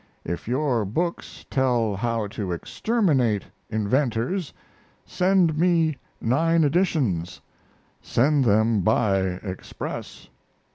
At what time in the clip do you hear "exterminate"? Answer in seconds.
2.53-3.43